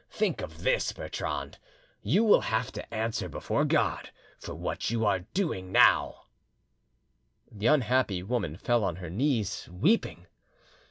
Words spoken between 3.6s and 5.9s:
God for what you are now doing!"